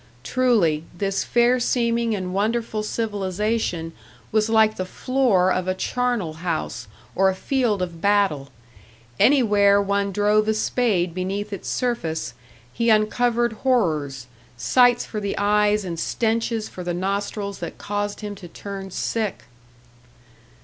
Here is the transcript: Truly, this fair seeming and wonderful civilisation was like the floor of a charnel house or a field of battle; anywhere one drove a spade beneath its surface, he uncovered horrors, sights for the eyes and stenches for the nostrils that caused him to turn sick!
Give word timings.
Truly, 0.23 0.83
this 0.97 1.23
fair 1.23 1.59
seeming 1.59 2.15
and 2.15 2.33
wonderful 2.33 2.81
civilisation 2.81 3.93
was 4.31 4.49
like 4.49 4.75
the 4.75 4.83
floor 4.85 5.53
of 5.53 5.67
a 5.67 5.75
charnel 5.75 6.37
house 6.41 6.87
or 7.13 7.29
a 7.29 7.35
field 7.35 7.83
of 7.83 8.01
battle; 8.01 8.49
anywhere 9.19 9.79
one 9.79 10.11
drove 10.11 10.47
a 10.47 10.55
spade 10.55 11.13
beneath 11.13 11.53
its 11.53 11.69
surface, 11.69 12.33
he 12.73 12.89
uncovered 12.89 13.53
horrors, 13.61 14.25
sights 14.57 15.05
for 15.05 15.19
the 15.19 15.37
eyes 15.37 15.85
and 15.85 15.99
stenches 15.99 16.67
for 16.67 16.83
the 16.83 16.95
nostrils 16.95 17.59
that 17.59 17.77
caused 17.77 18.21
him 18.21 18.33
to 18.33 18.47
turn 18.47 18.89
sick! 18.89 19.43